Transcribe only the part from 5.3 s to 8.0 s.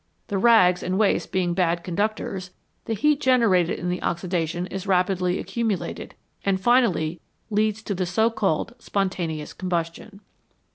accumulated, and finally leads to